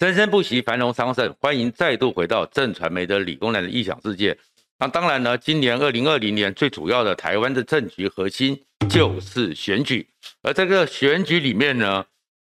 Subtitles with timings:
[0.00, 1.36] 生生不息，繁荣昌盛。
[1.42, 4.34] 欢迎再度回到正传媒的理工男的异想世界。
[4.78, 8.58] 那当然呢，今年二零二零年最主要的台湾的政局核心
[8.88, 10.08] 就是选举。
[10.40, 12.02] 而这个选举里面呢，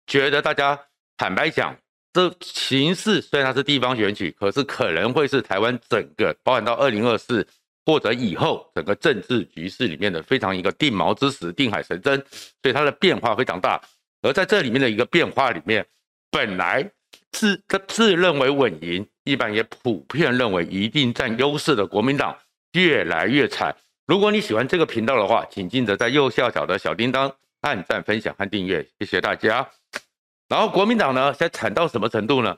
[0.07, 0.79] 觉得大家
[1.17, 1.75] 坦白讲，
[2.13, 7.45] 这形势虽然它是地方选举，可是可能会是台湾整个包含到二零二四
[7.85, 12.17] 或者以后整个政治局势里面的非常一个定锚之时、定海神针，
[12.63, 13.81] 所以它的变化非常大。
[14.21, 15.85] 而在这里面的一个变化里面，
[16.31, 16.89] 本来。
[17.31, 22.37] 自自认为稳赢，一般也普遍认为一定占优势的国民党
[22.73, 23.75] 越来越惨。
[24.05, 29.67] 如果你喜欢这个频道的话，请记得在右下角的小叮当按赞、分享和订阅，谢谢大家。
[30.49, 32.57] 然后国民党呢，现在惨到什么程度呢？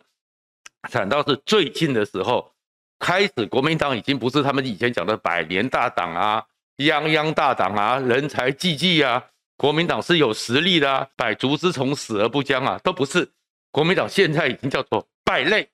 [0.90, 2.52] 惨到是最近的时候
[3.00, 6.44] 开始，国民党已经不是他们以前讲的百年大党啊、
[6.78, 9.24] 泱泱大党啊、人才济济啊，
[9.56, 13.30] 国民党是有实力的啊，百足之虫死而不僵啊，都不是。
[13.74, 15.68] 国民党现在已经叫做败类、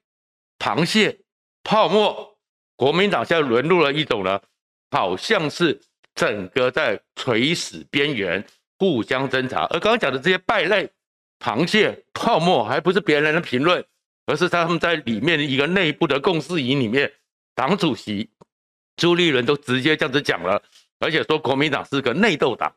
[0.57, 1.19] 螃蟹、
[1.63, 2.37] 泡沫。
[2.77, 4.41] 国民党现在沦入了一种呢，
[4.89, 5.77] 好像是
[6.15, 8.41] 整个在垂死边缘，
[8.77, 9.65] 互相侦查。
[9.65, 10.89] 而刚刚讲的这些败类、
[11.39, 13.83] 螃蟹、泡沫，还不是别人的评论，
[14.27, 17.11] 而是他们在里面一个内部的共识营里面，
[17.53, 18.29] 党主席
[18.95, 20.63] 朱立伦都直接这样子讲了，
[20.99, 22.73] 而且说国民党是个内斗党。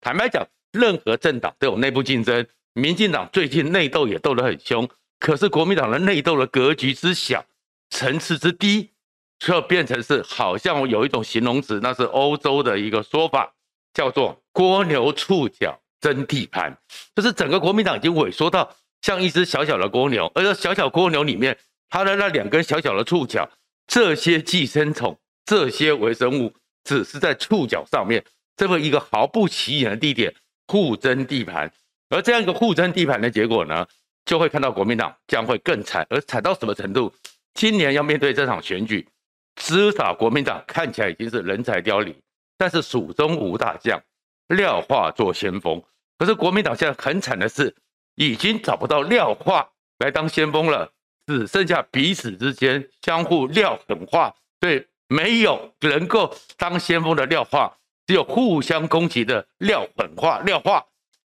[0.00, 2.44] 坦白讲，任何政党都有内部竞争。
[2.74, 4.88] 民进党最近内斗也斗得很凶，
[5.20, 7.44] 可是国民党的内斗的格局之小，
[7.88, 8.90] 层次之低，
[9.38, 13.54] 却变成是好像有一种形容词，那是欧洲的一个说法，
[13.92, 16.76] 叫做“蜗牛触角争地盘”，
[17.14, 18.68] 就是整个国民党已经萎缩到
[19.02, 21.56] 像一只小小的蜗牛，而这小小蜗牛里面，
[21.88, 23.48] 它的那两根小小的触角，
[23.86, 26.52] 这些寄生虫、这些微生物，
[26.82, 28.24] 只是在触角上面
[28.56, 30.34] 这么一个毫不起眼的地点
[30.66, 31.72] 互争地盘。
[32.14, 33.84] 而这样一个互争地盘的结果呢，
[34.24, 37.12] 就会看到国民党将会更惨，而惨到什么程度？
[37.54, 39.08] 今年要面对这场选举，
[39.56, 42.14] 至少国民党看起来已经是人才凋零，
[42.56, 44.00] 但是蜀中无大将，
[44.48, 45.82] 廖化做先锋。
[46.16, 47.74] 可是国民党现在很惨的是，
[48.14, 49.68] 已经找不到廖化
[49.98, 50.88] 来当先锋了，
[51.26, 60.84] 只剩下彼此之间相互撂狠话，对，没有能够当先锋的廖化，只有互相攻击的廖狠话，廖化。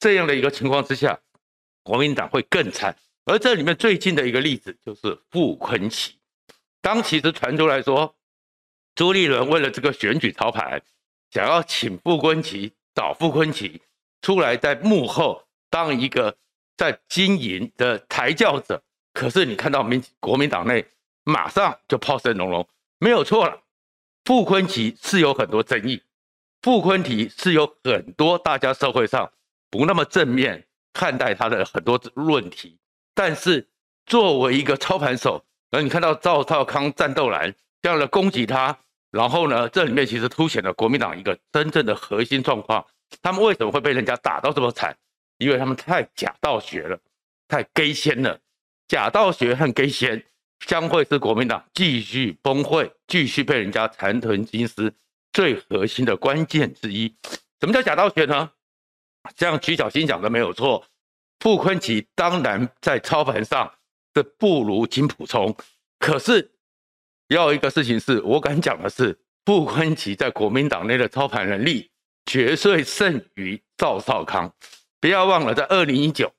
[0.03, 1.21] 这样的一个情况之下，
[1.85, 2.97] 国民党会更惨。
[3.25, 6.15] 而这里面最近的一个例子就是傅昆萁。
[6.81, 8.17] 当其实传出来说，
[8.97, 10.83] 朱立伦为了这个选举操盘，
[11.31, 13.79] 想要请傅昆萁找傅昆萁
[14.23, 16.37] 出来在幕后当一个
[16.77, 18.83] 在经营的抬轿者。
[19.13, 20.85] 可是你看到民国民党内
[21.23, 23.63] 马上就炮声隆隆，没有错了。
[24.25, 26.03] 傅昆萁是有很多争议，
[26.61, 29.31] 傅昆萁是有很多大家社会上。
[29.73, 32.79] 不那么正面看待他的很多问题，
[33.15, 33.67] 但是
[34.05, 38.79] 作为一个操盘手，而你看到赵少康战斗蓝这样的攻击他，
[39.11, 42.85] 然后呢，这里面其实凸显了国民党一个真正的核心状况。
[43.23, 44.95] 他们为什么会被人家打到这么惨？
[45.39, 46.99] 因为他们太假道学了，
[47.49, 48.39] 太假仙了。
[48.89, 50.23] 假道学和假仙
[50.67, 54.95] 将会是国民党继续崩溃、继续被人家残存金丝
[55.33, 57.17] 最核心的关键之一。
[57.59, 58.51] 什么叫假道学呢？
[59.37, 60.85] 像曲小新讲的没有错，
[61.41, 63.73] 傅昆萁当然在操盘上
[64.15, 65.57] 是不如金溥聪，
[65.99, 66.53] 可是
[67.29, 71.91] 要一个事情是我敢讲的是，傅昆萁在国民党内的操盘能力
[72.27, 74.53] 绝对胜于赵少康。
[75.01, 76.33] 不要忘了，在二零一九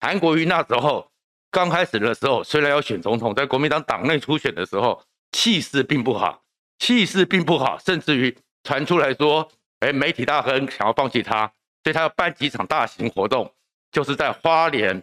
[0.00, 1.10] 韩国瑜那时候
[1.50, 6.42] 刚开始的时候，虽然要选总统，在国民党党内初选的时候气势并不好，
[6.78, 9.46] 气势并不好，甚至于传出来说，
[9.80, 11.52] 哎，媒体大亨想要放弃他。
[11.86, 13.54] 所以他要办几场大型活动，
[13.92, 15.00] 就是在花莲、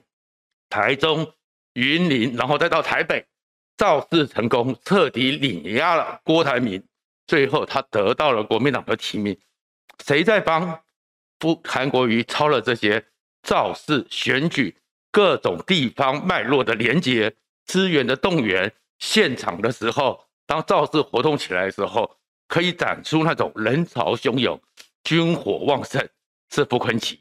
[0.69, 1.31] 台中、
[1.75, 3.25] 云林，然后再到台北，
[3.77, 6.83] 造势成功，彻底碾压了郭台铭。
[7.25, 9.39] 最后他得到了国民党的提名。
[10.05, 10.77] 谁在帮
[11.39, 13.01] 不韩国瑜操了这些
[13.43, 14.75] 造势、选举、
[15.09, 17.33] 各种地方脉络的连接、
[17.65, 18.69] 资源的动员？
[18.99, 22.17] 现场的时候，当造势活动起来的时候，
[22.49, 24.61] 可以展出那种人潮汹涌、
[25.05, 26.05] 军火旺盛。
[26.53, 27.17] 是傅昆萁，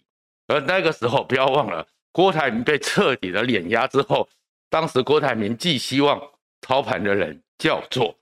[0.46, 4.28] 而那个时候不要忘了，郭台铭被彻底的碾压之后，
[4.68, 6.20] 当时郭台铭寄希望
[6.60, 8.14] 操盘的人叫做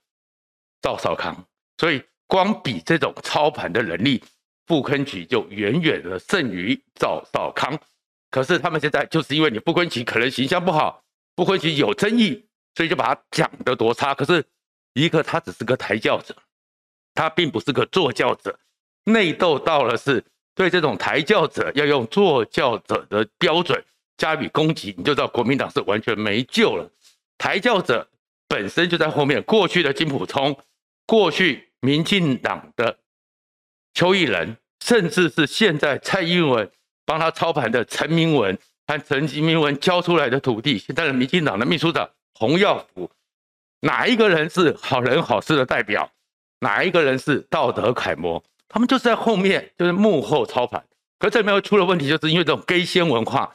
[0.81, 1.45] 赵少康，
[1.77, 4.23] 所以光比这种操盘的能力，
[4.67, 7.77] 傅昆萁就远远的胜于赵少康。
[8.29, 11.03] 可是他们现在就是因为你傅昆萁可能形象不好，
[11.35, 14.15] 傅昆萁有争议，所以就把他讲得多差。
[14.15, 14.45] 可是
[14.93, 16.33] 一个他只是个抬轿者，
[17.13, 18.57] 他并不是个坐轿者，
[19.03, 20.23] 内斗到了是。
[20.55, 23.83] 对这种抬轿者要用坐轿者的标准
[24.17, 26.89] 加以攻击，你就知道国民党是完全没救了。
[27.37, 28.07] 抬轿者
[28.47, 29.41] 本身就在后面。
[29.43, 30.57] 过去的金溥聪，
[31.05, 32.97] 过去民进党的
[33.93, 36.69] 邱毅仁，甚至是现在蔡英文
[37.05, 43.09] 帮他操盘的陈明文和陈明文交出来的土地，现在的民进党的秘书长洪耀福，
[43.79, 46.11] 哪一个人是好人好事的代表？
[46.59, 48.43] 哪一个人是道德楷模？
[48.73, 50.81] 他们就是在后面，就是幕后操盘。
[51.19, 53.53] 可这里面出了问题，就是因为这种假仙文化。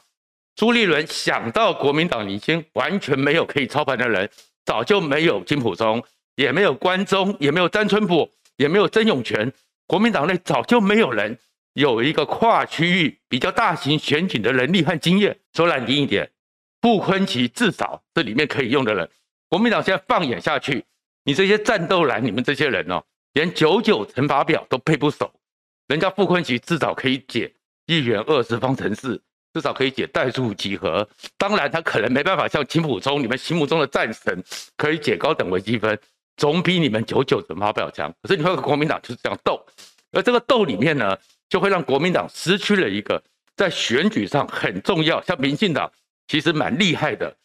[0.55, 4.29] 朱立伦想到国民党已经完全没有可以操盘的人，
[4.63, 6.03] 早就没有金溥聪，
[6.35, 9.51] 也没有关中，也没有詹春宝，也没有曾永权。
[9.87, 11.35] 国民党内早就没有人
[11.73, 15.35] 有一个跨区域比较大型选举的能力和经验。
[15.53, 16.29] 说难听一点，
[16.79, 19.09] 傅崐萁至少这里面可以用的人。
[19.49, 20.85] 国民党现在放眼下去，
[21.23, 23.03] 你这些战斗蓝，你们这些人哦，
[23.37, 25.31] 连九九乘法表都背不熟。
[25.87, 27.53] 人家傅昆萁至少可以解
[27.85, 29.21] 一元二次方程式。
[29.53, 34.43] 至少可以解代数几何，当然他可能没办法像金溥聪，你们心目中的战神，
[34.75, 35.97] 可以解高等微积分，
[36.35, 38.13] 总比你们九九乘法表强。
[38.21, 39.65] 可是你会和国民党就是这样斗，
[40.11, 41.17] 而这个斗里面呢，
[41.49, 43.23] 就会让国民党失去了一个
[43.55, 45.91] 在选举上很重要，像民进党
[46.27, 47.35] 其实蛮厉害的，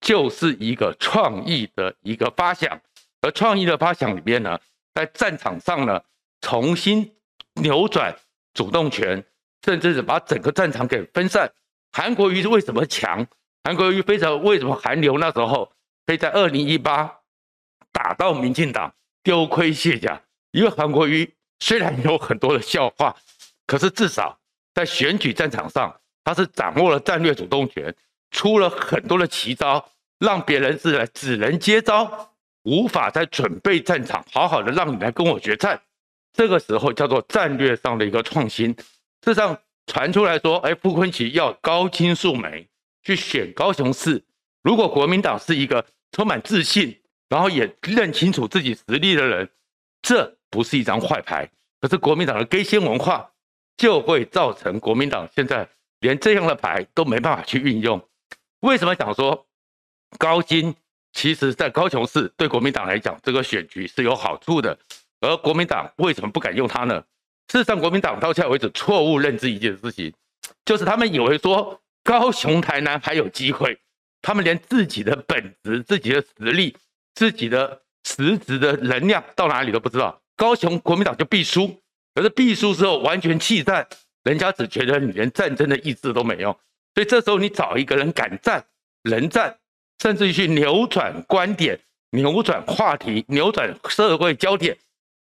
[0.00, 2.78] 就是一个创意的一个发想，
[3.22, 4.58] 而创意的发想里面呢，
[4.94, 6.02] 在战场上呢，
[6.40, 7.14] 重新
[7.54, 8.14] 扭转
[8.54, 9.24] 主动权，
[9.64, 11.50] 甚至是把整个战场给分散。
[11.92, 13.26] 韩国瑜是为什么强？
[13.64, 15.72] 韩国瑜非常为什么韩流那时候
[16.06, 17.20] 可以在二零一八
[17.92, 18.92] 打到民进党
[19.22, 20.20] 丢盔卸甲？
[20.50, 23.14] 因为韩国瑜虽然有很多的笑话，
[23.66, 24.38] 可是至少
[24.74, 25.94] 在选举战场上，
[26.24, 27.94] 他是掌握了战略主动权，
[28.30, 32.31] 出了很多的奇招，让别人是只能接招，
[32.62, 35.80] 无法在准备战场好好的让你来跟我决战。
[36.32, 38.70] 这个时候叫做战略上的一个创新。
[39.22, 39.58] 事实上。
[39.84, 42.68] 传出来说，哎，傅昆萁要高金素梅
[43.02, 44.22] 去选高雄市。
[44.62, 46.96] 如果国民党是一个充满自信，
[47.28, 49.50] 然后也认清楚自己实力的人，
[50.00, 51.50] 这不是一张坏牌。
[51.80, 53.28] 可是国民党的假仙文化
[53.76, 55.68] 就会造成国民党现在
[55.98, 58.00] 连这样的牌都没办法去运用。
[58.60, 59.46] 为什么讲说
[60.16, 60.76] 高金
[61.12, 64.76] 其实在高雄市对国民党来讲，这个选举是有好处的，
[65.20, 67.04] 而国民党为什么不敢用它呢？
[67.48, 70.12] 事实上，国民党到现在为止错误认知一件事情，
[70.64, 73.78] 就是他们以为说高雄、台南还有机会，
[74.22, 76.74] 他们连自己的本质、自己的实力、
[77.14, 80.18] 自己的实质的能量到哪里都不知道。
[80.34, 81.78] 高雄国民党就必输，
[82.14, 83.86] 可是必输之后完全弃战，
[84.24, 86.58] 人家只觉得你连战争的意志都没有。
[86.94, 88.64] 所以这时候你找一个人敢战、
[89.02, 89.58] 能战，
[90.02, 91.78] 甚至于去扭转观点、
[92.10, 94.76] 扭转话题、扭转社会焦点，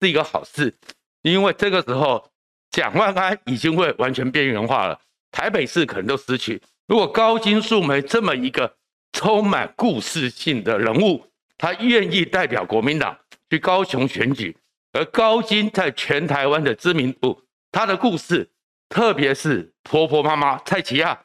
[0.01, 0.75] 是一个好事。
[1.21, 2.29] 因为这个时候，
[2.71, 4.99] 蒋万安已经会完全边缘化了，
[5.31, 6.61] 台北市可能都失去。
[6.85, 8.75] 如果高金素梅这么一个
[9.13, 11.25] 充满故事性的人物，
[11.57, 13.17] 他愿意代表国民党
[13.49, 14.57] 去高雄选举，
[14.91, 17.41] 而高金在全台湾的知名度，
[17.71, 18.49] 他的故事，
[18.89, 21.17] 特别是婆婆妈妈蔡其亚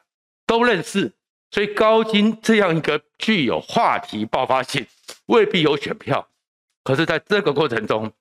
[0.47, 1.11] 都认识，
[1.53, 4.83] 所以高金这样一个具有话题爆发性，
[5.27, 6.27] 未必有选票。
[6.83, 8.11] 可是，在这个过程中，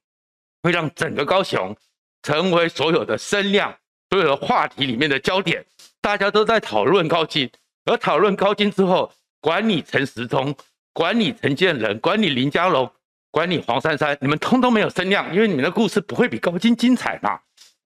[0.62, 1.74] 会让整个高雄
[2.22, 3.74] 成为所有的声量、
[4.10, 5.64] 所有的话题里面的焦点，
[6.02, 7.50] 大家都在讨论高金，
[7.86, 10.54] 而讨论高金之后，管你陈时中，
[10.92, 12.92] 管你陈建仁，管你林佳龙，
[13.30, 17.40] 管你黄珊珊，你们通通没有声量，因为你们的故事不会比高金精彩嘛。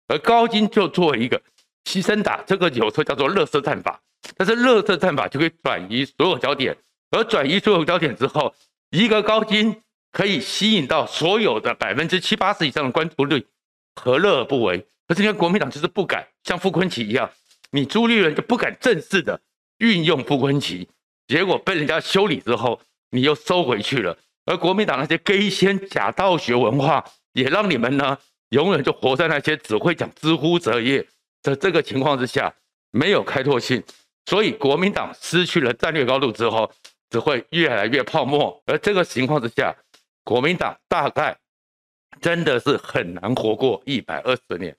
[0.08, 1.40] 而高金就作为一个
[1.86, 4.02] 牺牲打，这个有时候叫做乐色战法，
[4.36, 6.76] 但是垃圾战法就可以转移所有焦点，
[7.12, 8.54] 而转移所有焦点之后，
[8.92, 9.82] 一个高金。
[10.12, 13.46] 可以吸引到所有的百分之七八十以上的关注率，
[13.96, 14.78] 何乐而不为？
[15.10, 17.30] 可是你看国民党就是不敢像傅昆萁一样，
[17.72, 19.38] 你朱立伦就不敢正式的
[19.80, 20.88] 运用傅昆萁，
[21.28, 22.80] 结果被人家修理之后，
[23.10, 24.18] 你又收回去了。
[24.46, 27.04] 而国民党那些假仙假道学文化，
[27.34, 28.18] 也让你们呢
[28.52, 31.06] 永远就活在那些只会讲之乎者也
[31.44, 32.54] 的这个情况之下，
[32.92, 33.84] 没有开拓性，
[34.26, 36.72] 所以国民党失去了战略高度之后，
[37.10, 38.62] 只会越来越泡沫。
[38.66, 39.76] 而这个情况之下，
[40.24, 41.38] 国民党大概
[42.20, 44.76] 真的是很难活过一百二十年，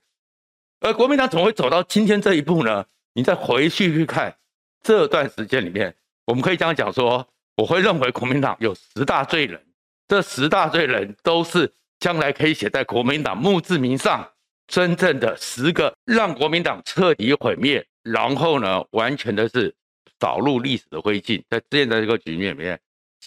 [0.80, 2.84] 而国民党怎么会走到今天这一步呢？
[3.14, 4.36] 你再回去去看
[4.82, 5.94] 这段时间里面，
[6.26, 7.26] 我们可以这样讲说，
[7.56, 9.64] 我会认为国民党有十大罪人，
[10.08, 14.28] 这十大罪人都是将来可以写在国民党墓志铭上，
[14.66, 19.74] 真正的十个让国民党彻底毁灭，然后呢，完全的是
[20.20, 22.80] 扫入历史的灰烬，在现在这个局面里面。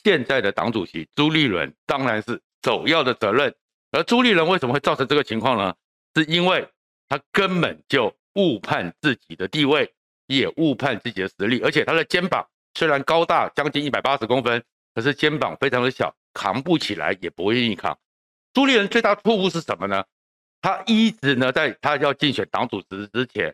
[0.04, 3.54] 现在的党主席朱立伦当然是首要的责任，
[3.92, 5.76] 而朱立伦为什么会造成这个情况呢？
[6.16, 6.66] 是因为
[7.10, 9.92] 他根本就误判自己的地位，
[10.28, 14.64] 也误判自己的实力，而且他的肩膀虽然高大将近一百八十公分，
[14.96, 17.98] 可是肩膀非常的小，扛不起来，也不愿意扛。
[18.54, 20.06] 朱立伦最大错误是什么呢？
[20.62, 23.54] 他一直呢，在他要竞选党主席之前，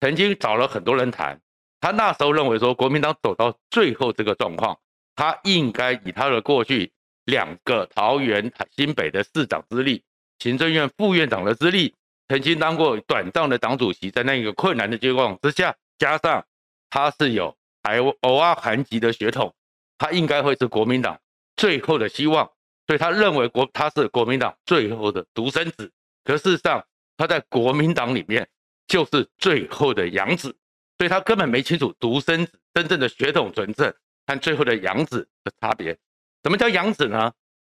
[0.00, 1.40] 曾经找了很多人谈。
[1.80, 4.78] 他那时候认为说，国民党走到最后这个状况，
[5.14, 6.92] 他应该以他的过去
[7.24, 10.02] 两个桃园、新北的市长资历、
[10.38, 11.94] 行政院副院长的资历，
[12.28, 16.44] 曾经当过短暂的党主席，在那个困难的情况之下，加上
[16.90, 19.54] 他是有台湾欧阿韩籍的血统，
[19.98, 21.20] 他应该会是国民党
[21.56, 22.50] 最后的希望。
[22.86, 25.92] 所以他认为国他是国民党最后的独生子，
[26.24, 26.84] 可事实上
[27.16, 28.48] 他在国民党里面
[28.88, 30.56] 就是最后的养子，
[30.96, 33.94] 所以他根本没清楚独生子真正的血统纯正
[34.26, 35.96] 和最后的养子的差别。
[36.42, 37.32] 什么叫养子呢？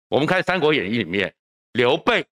[0.09, 1.33] 我们看《三国演义》里面，
[1.71, 2.27] 刘备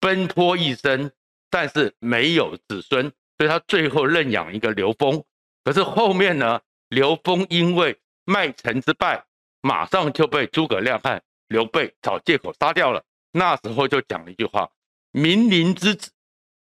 [0.00, 1.12] 奔波一生，
[1.50, 5.22] 但是没有子孙，所以他最后认养一个刘封。
[5.62, 9.24] 可是后面呢，刘封因为麦城之败，
[9.60, 14.70] 马上就被诸葛亮和刘备找借口杀掉了，那时候就讲了一句话
[15.12, 16.10] ：“民邻之子。”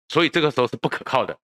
[0.10, 1.38] 所以这个时候是不可靠的。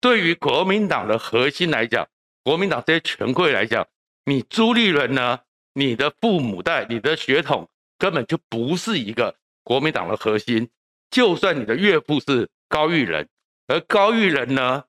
[0.00, 2.06] 对于国民党的核心来讲，
[2.44, 3.86] 国民党这些权贵来讲，
[4.24, 5.40] 你朱立伦呢，
[5.74, 10.68] 你的父母代、你的血统根本就不是一个国民党的核心。
[11.10, 13.28] 就算你的岳父是高育仁，
[13.66, 14.84] 而高育仁呢，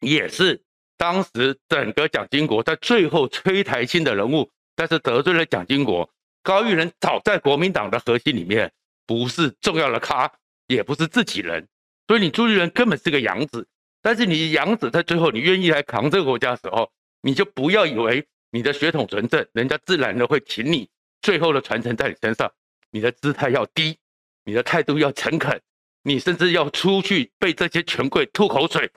[0.00, 0.62] 也是
[0.96, 6.10] 当时整个蒋经国在最后催台青的人物，但是得罪了蒋经国。
[6.42, 8.72] 高育仁早在国民党的核心里面
[9.06, 10.32] 不是重要的咖，
[10.66, 11.68] 也不是自己人，
[12.08, 13.66] 所以你朱立伦根本是个养子。
[14.04, 16.92] 但是你养子在最后你愿意来扛这个国家的时候，
[17.22, 20.86] 你就不要以为你的血统纯正，人家自然的会请你。
[21.22, 22.52] 最后的传承在你身上，
[22.90, 23.96] 你的姿态要低，
[24.44, 25.58] 你的态度要诚恳，
[26.02, 28.90] 你甚至要出去被这些权贵吐口水，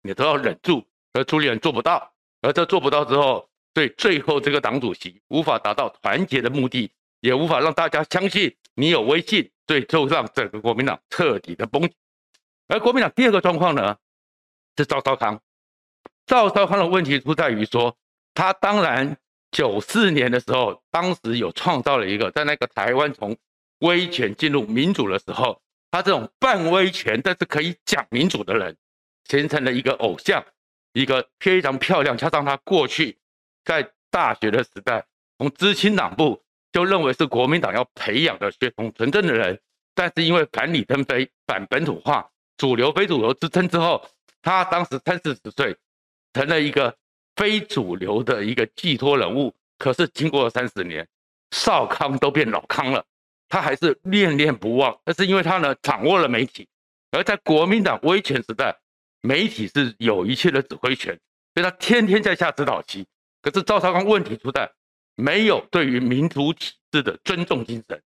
[0.00, 0.82] 你都要忍住。
[1.12, 3.46] 而朱立伦做不到，而这做不到之后。
[3.74, 6.90] 对，最后这个党主席无法达到团结的目的，
[7.20, 11.90] 也无法让大家相信你有威信，最终让整个国民党彻底的崩。
[12.68, 13.96] 而国民党第二个状况呢，
[14.76, 15.40] 是赵少康。
[16.26, 17.96] 赵少康的问题出在于说，
[18.32, 19.16] 他当然
[19.50, 23.36] 九四年的时候，当时有创造了一个，在那个台湾从
[23.80, 28.76] 威权进入民主的时候，他这种半威权但是可以讲民主的人，
[29.28, 30.44] 形成了一个偶像，
[30.92, 33.18] 一个非常漂亮，加上他过去。
[33.64, 35.06] 在大学的时代，
[35.38, 39.60] 从知青党部就认为是国民党要培养的血统纯正的人，
[39.94, 44.06] 但是因为反李登辉、反本土化、主流非主流之争之后，
[44.44, 45.74] 他当时三四十岁，
[46.34, 46.94] 成了一个
[47.34, 49.54] 非主流的一个寄托人物。
[49.78, 51.08] 可是经过了三十年，
[51.50, 53.04] 少康都变老康了，
[53.48, 54.96] 他还是念念不忘。
[55.06, 56.68] 那是因为他呢掌握了媒体，
[57.10, 58.76] 而在国民党威权时代，
[59.22, 61.18] 媒体是有一切的指挥权，
[61.54, 63.06] 所以他天天在下指导棋。
[63.40, 64.70] 可是赵少康问题出在
[65.16, 68.02] 没有对于民主体制的尊重精神。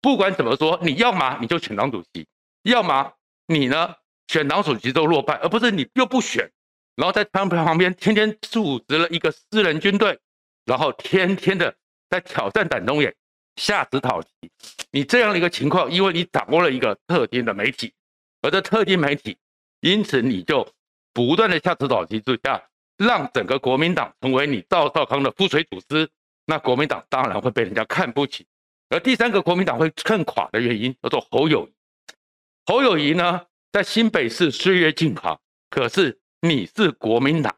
[0.00, 2.26] 不管怎么说，你要么你就选党主席，
[2.62, 3.12] 要么
[3.46, 3.94] 你呢
[4.30, 6.48] 选党主席都落败，而不是你又不选，
[6.94, 10.16] 然后在旁旁边天天组织了一个私人军队，
[10.64, 11.74] 然后天天的
[12.08, 13.12] 在挑战党中央
[13.56, 14.28] 下指导棋。
[14.92, 17.92] 你这样的一个情况，因为你掌握了一个特定的媒体，
[18.40, 19.36] 而这特定媒体，
[19.80, 20.64] 因此你就
[21.12, 22.62] 不断的下指导棋之下。
[22.96, 26.08] 让整个国民党成为你赵少康的附随组织，
[26.44, 28.46] 那国民党当然会被人家看不起。
[28.90, 31.72] 而第三个国民党会更垮的原因叫做侯友谊。
[32.66, 37.54] 侯友谊呢，在新北市岁月静好，可是你是国民党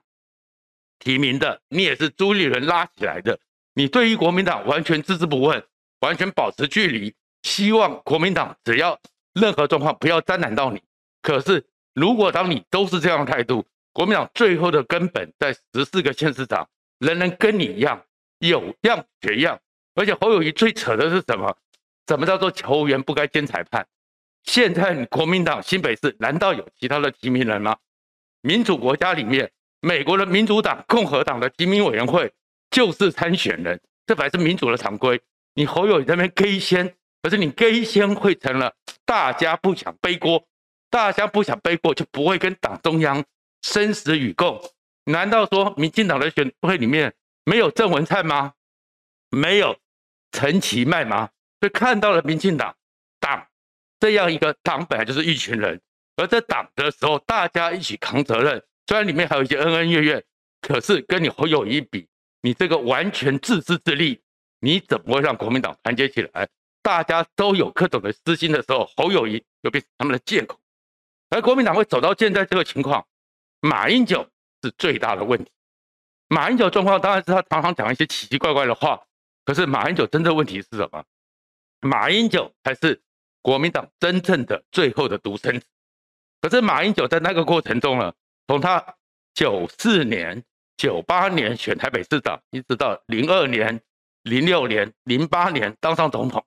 [0.98, 3.40] 提名的，你也是朱立伦拉起来的，
[3.72, 5.64] 你对于国民党完全置之不问，
[6.00, 9.00] 完全保持距离，希望国民党只要
[9.32, 10.82] 任何状况不要沾染到你。
[11.22, 11.64] 可是
[11.94, 13.64] 如果当你都是这样的态度，
[13.94, 18.04] 国民党最后的根本在十四个县市长，人人跟你一样，
[18.38, 19.58] 有样学样。
[19.94, 21.56] 而且侯友谊最扯的是什么？
[22.06, 23.86] 什么叫做球员不该兼裁判？
[24.44, 27.76] 现在国民党新北市难道有其他的提名人吗？
[28.42, 32.32] 民主国家里面，美国的民主党、共和党的提名委员会
[32.70, 35.20] 就是参选人，这才是民主的常规。
[35.54, 40.44] 你侯友宜在那边给先，可是你给先会成了大家不想背锅，
[40.90, 43.24] 大家不想背锅就不会跟党中央。
[43.62, 44.60] 生死与共，
[45.04, 48.54] 难道说民进党的选会里面没有郑文灿吗？
[49.30, 49.78] 没有
[50.32, 51.30] 陈其迈吗？
[51.60, 52.74] 所以看到了民进党
[54.02, 55.80] 这样一个党本来就是一群人，
[56.16, 60.24] 而在党的时候大家一起扛责任，虽然里面还有一些恩恩怨怨，
[60.60, 62.08] 可是跟你侯友谊比，
[62.40, 64.20] 你这个完全自私自利，
[64.58, 66.48] 你怎么会让国民党团结起来？
[66.82, 70.58] 大家都有各种的私心的时候，侯友谊就变成他们的借口，
[71.30, 73.06] 而国民党会走到现在这个情况。
[73.60, 74.28] 马英九
[74.64, 75.48] 是最大的问题。
[76.26, 79.00] 马英九状况当然是他常常讲一些奇奇怪怪的话，
[79.44, 81.04] 可是马英九真正问题是什么？
[81.82, 83.00] 马英九才是
[83.42, 85.66] 国民党真正的最后的独生子。
[86.40, 88.12] 可是马英九在那个过程中呢，
[88.46, 88.82] 从他
[89.34, 90.42] 九四年、
[90.76, 93.80] 九八年选台北市长，一直到零二年、
[94.22, 96.44] 零六年、零八年当上总统，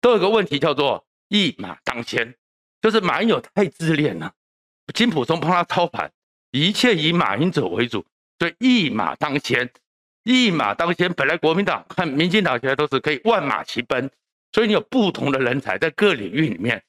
[0.00, 2.34] 都有个问题叫做一马当先，
[2.80, 4.32] 就是马英九太自恋了，
[4.94, 6.12] 金溥聪帮他操盘，
[6.50, 8.04] 一切以马英九为主，
[8.38, 9.70] 所以一马当先。
[10.22, 14.10] 一马当先，本来国民党和民进党现在都是可以万马齐奔，
[14.52, 16.82] 所以你有不同的人才在各领域里面。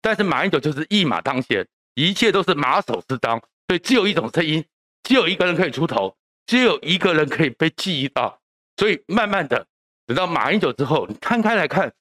[0.00, 4.64] 但是马英九就是一马当先，一切都是马首是瞻，所以只有一种声音，
[5.02, 8.40] 只有一个人可以出头，只有一个人可以被记忆到。
[8.76, 9.66] 所以慢慢的，
[10.06, 11.92] 等到马英九之后，你摊开来看，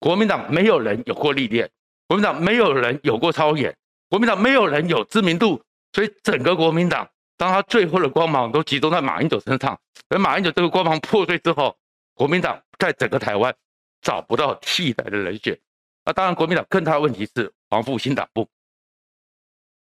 [0.00, 1.70] 国民党没有人有过历练，
[2.08, 3.76] 国民党没有人有过超演，
[4.10, 9.78] 国民党没有人有知名度，所以整个国民党，当他最后的光芒都集中在马英九身上，
[10.08, 11.76] 而马英九这个光芒破碎之后，
[12.14, 13.54] 国民党在整个台湾
[14.00, 15.58] 找不到替代的人选。
[16.04, 18.48] 那当然，国民党更大的问题是黄复兴党部。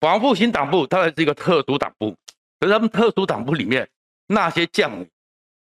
[0.01, 2.17] 黄复兴党部当然是一个特殊党部，
[2.59, 3.89] 可是他们特殊党部里面
[4.27, 5.09] 那些将领、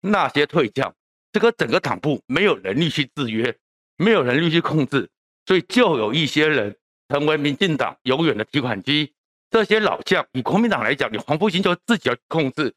[0.01, 0.95] 那些退将，
[1.33, 3.57] 这个整个党部没有能力去制约，
[3.97, 5.11] 没有能力去控制，
[5.47, 6.77] 所以就有一些人
[7.09, 9.13] 成为民进党永远的提款机。
[9.51, 12.75] 这些老将，以国民党来讲，你黄复兴就自己要控制，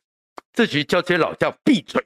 [0.54, 2.04] 自己叫这些老将闭嘴，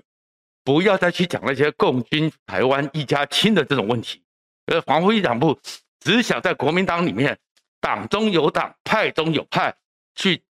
[0.67, 4.21] 不要再去讲那些共军台湾一家亲的这种问题。
[4.65, 5.57] 呃，黄埔一党部
[6.01, 7.39] 只想在国民党里面，
[7.79, 9.74] 党中有党，派中有派，
[10.13, 10.43] 去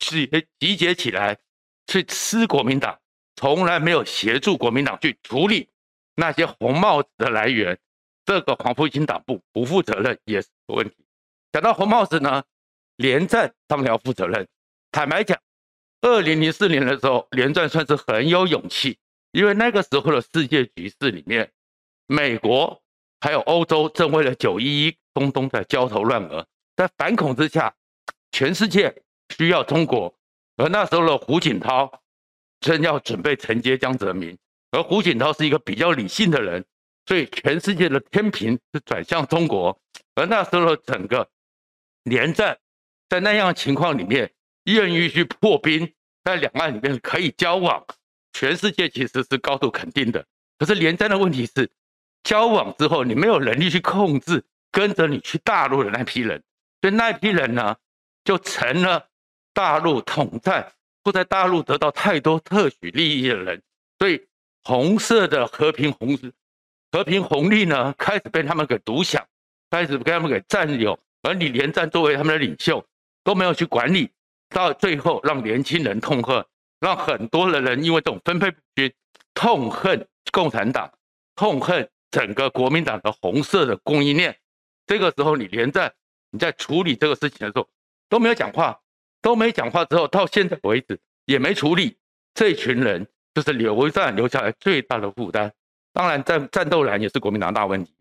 [0.00, 1.38] 集集结起来，
[1.86, 2.98] 去吃国民党，
[3.36, 5.68] 从来没有协助国民党去处理
[6.16, 7.78] 那些红帽子的来源。
[8.24, 10.96] 这个黄复兴党部不负责任也是个问题。
[11.52, 12.42] 讲到红帽子呢，
[12.96, 14.48] 连战他们要负责任。
[14.90, 15.38] 坦白讲，
[16.00, 18.98] 二零零四年的时候，连战算是很有勇气，
[19.32, 21.50] 因为那个时候的世界局势里面，
[22.06, 22.80] 美国。
[23.22, 27.70] 还有欧洲正为了九一一，东东在焦头烂额，在反恐之下，
[28.32, 29.02] 全世界
[29.36, 30.18] 需要中国。
[30.56, 32.00] 而那时候的胡锦涛
[32.60, 34.38] 正要准备承接江泽民，
[34.70, 36.64] 而胡锦涛是一个比较理性的人，
[37.04, 39.78] 所以全世界的天平是转向中国。
[40.14, 41.28] 而那时候的整个
[42.04, 42.58] 连战
[43.10, 44.32] 在那样的情况里面，
[44.64, 45.92] 愿意去破冰，
[46.24, 47.84] 在两岸里面可以交往，
[48.32, 50.24] 全世界其实是高度肯定的。
[50.58, 51.70] 可是连战的问题是。
[52.22, 56.42] 交往之后，你没有能力去控制跟着你去大陆的那批人，
[56.82, 57.74] 所以那批人呢，
[58.24, 59.08] 就成了
[59.54, 60.70] 大陆统战
[61.02, 63.62] 或在大陆得到太多特许利益的人，
[63.98, 64.20] 所以
[64.64, 66.18] 红色的和平红
[66.92, 69.26] 和平红利呢，开始被他们给独享，
[69.70, 72.84] 开始被他们给占有，而你连战作为他们的领袖
[73.24, 74.10] 都没有去管理，
[74.50, 76.44] 到最后让年轻人痛恨，
[76.80, 78.92] 让很多的人因为这种分配不均，
[79.34, 80.92] 痛恨共产党，
[81.36, 81.88] 痛恨。
[82.12, 84.36] 整个国民党的红色的供应链，
[84.84, 85.92] 这个时候你连在，
[86.32, 87.68] 你在处理这个事情的时候
[88.08, 88.80] 都没有讲话，
[89.22, 91.96] 都没讲话之后，到现在为止也没处理，
[92.34, 95.52] 这群人就是留战留下来最大的负担。
[95.92, 97.94] 当然战战斗蓝也是国民党大问题，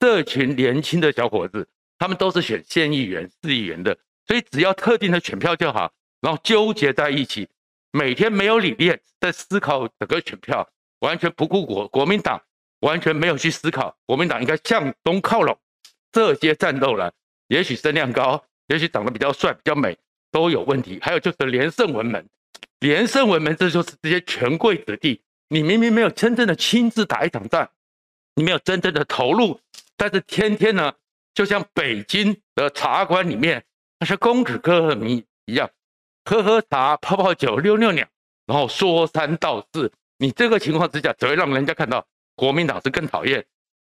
[0.00, 7.48] 这群年轻的小伙子，他们都是选县议员、市议员的，所以只要特定的选票就好，然后纠结在一起，
[7.96, 12.42] 每天没有理念，在思考整个选票，完全不顾国国民党。
[12.80, 15.58] 完全没有去思考，国民党应该向东靠拢。
[16.12, 17.10] 这些战斗蓝，
[17.46, 19.96] 也许声量高，也许长得比较帅、比较美，
[20.30, 20.98] 都有问题。
[21.00, 22.28] 还有就是连胜文们，
[22.80, 25.22] 连胜文们，这就是这些权贵子弟。
[25.48, 27.70] 你明明没有真正的亲自打一场战，
[28.34, 29.58] 你没有真正的投入，
[29.96, 30.92] 但是天天呢，
[31.32, 33.64] 就像北京的茶馆里面
[33.98, 35.08] 那些公子哥们
[35.46, 35.70] 一样，
[36.24, 38.06] 喝喝茶、泡泡酒、溜溜鸟，
[38.46, 39.92] 然后说三道四。
[40.18, 42.06] 你这个情况之下，只会让人家看到。
[42.36, 43.46] 国民党是更讨厌，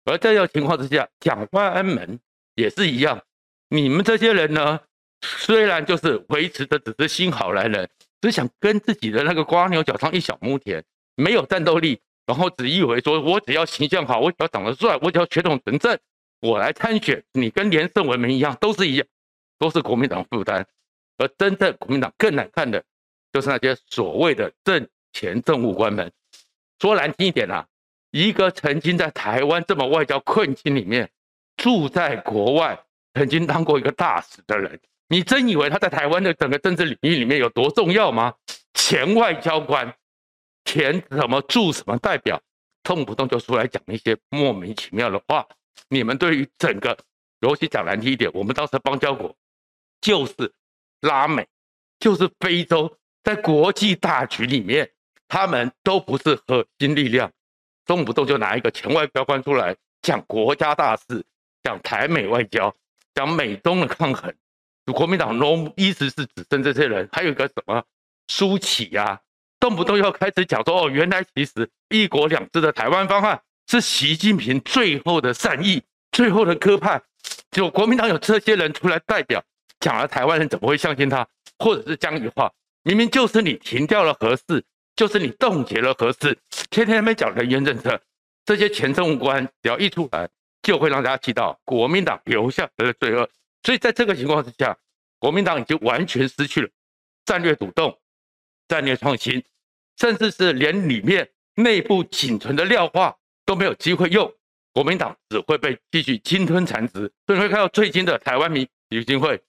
[0.03, 2.19] 而在这种情况之下，蒋万安们
[2.55, 3.21] 也是一样。
[3.69, 4.77] 你们这些人呢，
[5.21, 10.83] 虽然就是维持的只是新好男人，只想跟自己的那个瓜牛角上一小亩田，
[11.15, 15.97] 没有战斗力，然后只以为说我只要形象好，我只要长得帅，我只要血统纯正，
[16.41, 19.07] 我来参选，你跟连胜文们一样，都是一样，
[19.57, 20.67] 都是国民党负担。
[21.17, 22.84] 而真正国民党更难看的，
[23.32, 26.12] 就是那些所谓的政前政务官们。
[26.80, 27.67] 说难听一点啊。
[28.12, 31.10] 一个曾经在台湾这么外交困境里面，
[31.58, 32.82] 住在国外，
[33.13, 38.34] 曾经当过一个大使的人，你真以为他在台湾的整个政治领域里面有多重要吗？
[38.73, 39.93] 前外交官，
[40.63, 42.41] 前什么驻什么代表，
[42.84, 45.45] 动不动就出来讲一些莫名其妙的话。
[45.89, 46.97] 你们对于整个，
[47.41, 49.36] 尤其讲难听一点，我们当时邦交国
[49.99, 50.54] 就是
[51.01, 51.47] 拉美，
[51.99, 54.89] 就是非洲，在国际大局里面，
[55.27, 57.31] 他们都不是核心力量。
[57.86, 61.23] 动不动就拿一个前外交官出来讲国家大事，
[61.63, 62.73] 讲台美外交，
[63.13, 64.34] 讲美中的抗衡。
[64.93, 67.84] 国民党 no 意思是指证这些人，还有一个什么
[68.27, 69.19] 苏起呀，
[69.60, 77.01] 动不动要开始讲说哦，原来其实一国两制的台湾方案是习近平最后的善意，最后的鸽派。
[77.51, 79.43] 就国民党有这些人出来代表，
[79.79, 81.27] 讲了台湾人怎么会相信他？
[81.57, 82.51] 或者是江宜话，
[82.83, 84.63] 明明就是你停掉了核四，
[84.95, 86.38] 就是你冻结了核四，
[86.69, 87.99] 天天没讲人员政策，
[88.45, 90.27] 这些前政务官只要一出来，
[90.61, 93.29] 就会让大家知道国民党留下的罪恶。
[93.63, 94.77] 所以在这个情况之下，
[95.17, 96.69] 国民党已经完全失去了
[97.25, 97.97] 战略主动、
[98.67, 99.43] 战略创新，
[99.97, 104.31] 甚至是连里面内部仅存的料化都没有机会用。
[104.73, 107.11] 国民党只会被继续鲸吞蚕食。
[107.25, 109.41] 所以会看到最近的台湾民主基金会，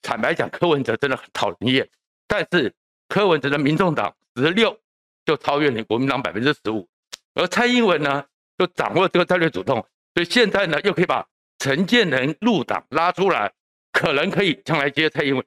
[0.00, 1.88] 坦白讲，柯文哲真的很讨人厌。
[2.26, 2.72] 但是
[3.08, 4.78] 柯文哲的民众党十六
[5.24, 6.88] 就超越你国民党百分之十五，
[7.34, 8.24] 而蔡英文呢
[8.58, 9.76] 就掌握这个战略主动，
[10.14, 11.26] 所以现在呢又可以把。
[11.58, 13.52] 陈建仁入党拉出来，
[13.92, 15.46] 可能可以将来接蔡英文，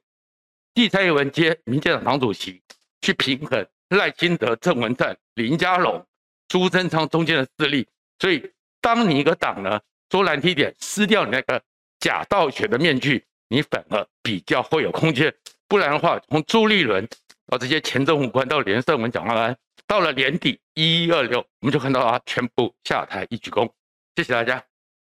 [0.72, 2.62] 替蔡英文接民进党党主席，
[3.02, 6.02] 去平衡赖清德、郑文灿、林佳龙、
[6.48, 7.86] 朱贞昌中间的势力。
[8.18, 9.78] 所以，当你一个党呢
[10.10, 11.62] 说难听点，撕掉你那个
[12.06, 15.34] 假道学的面具，你反而比较会有空间。
[15.66, 17.04] 不然的话，从朱立伦
[17.48, 19.56] 到这些前政务官到连胜文、蒋万安，
[19.88, 23.68] 到了年底一一二六，我们就看到他全部下台一鞠躬。
[24.14, 24.62] 谢谢大家。